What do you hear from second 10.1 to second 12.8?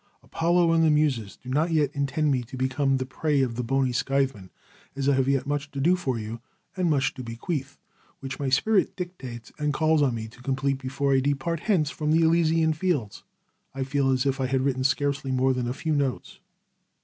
me to complete before I depart hence for the Elysian